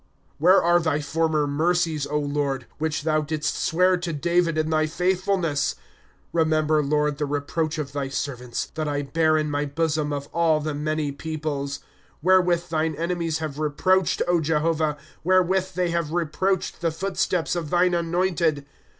[0.39, 5.75] Where are thy former mercies, Lord, Which thou didst swear to David in thy faithfulness?
[6.03, 10.59] *" Remember, Lord, the reproach of thy servants, That I bear in my bosom of ail
[10.59, 11.81] the many peoples; *^
[12.23, 17.93] Wherewith thine enemies have reproached, O Jehovah, Wherewith they have reproached the footsteps of thine
[17.93, 18.65] anointed.